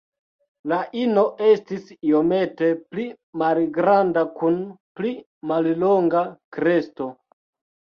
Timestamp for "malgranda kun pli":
3.43-5.15